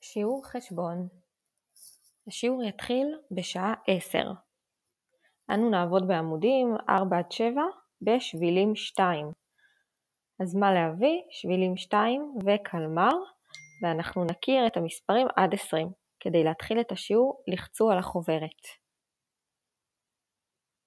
[0.00, 1.08] שיעור חשבון
[2.28, 4.18] השיעור יתחיל בשעה 10.
[5.50, 7.62] אנו נעבוד בעמודים 4 עד 7
[8.02, 9.32] בשבילים 2.
[10.42, 11.22] אז מה להביא?
[11.30, 13.12] שבילים 2 וקלמר,
[13.82, 15.88] ואנחנו נכיר את המספרים עד 20.
[16.20, 18.62] כדי להתחיל את השיעור לחצו על החוברת.